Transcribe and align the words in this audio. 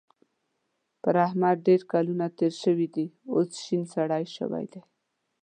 پر 1.01 1.15
احمد 1.27 1.57
ډېر 1.67 1.81
کلونه 1.91 2.25
تېر 2.39 2.53
شوي 2.63 2.87
دي؛ 2.95 3.05
اوس 3.33 3.49
شين 3.63 3.83
سری 3.93 4.25
شوی 4.35 4.65
دی. 4.71 4.81